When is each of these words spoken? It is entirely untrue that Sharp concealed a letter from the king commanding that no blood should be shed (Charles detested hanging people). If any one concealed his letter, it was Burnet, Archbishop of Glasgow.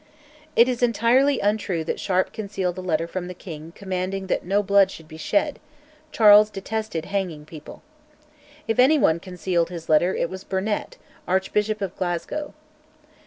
It 0.55 0.67
is 0.67 0.81
entirely 0.81 1.39
untrue 1.41 1.83
that 1.83 1.99
Sharp 1.99 2.33
concealed 2.33 2.75
a 2.79 2.81
letter 2.81 3.05
from 3.05 3.27
the 3.27 3.35
king 3.35 3.71
commanding 3.75 4.25
that 4.25 4.43
no 4.43 4.63
blood 4.63 4.89
should 4.89 5.07
be 5.07 5.15
shed 5.15 5.59
(Charles 6.11 6.49
detested 6.49 7.05
hanging 7.05 7.45
people). 7.45 7.83
If 8.67 8.79
any 8.79 8.97
one 8.97 9.19
concealed 9.19 9.69
his 9.69 9.89
letter, 9.89 10.15
it 10.15 10.27
was 10.27 10.43
Burnet, 10.43 10.97
Archbishop 11.27 11.83
of 11.83 11.95
Glasgow. 11.95 12.55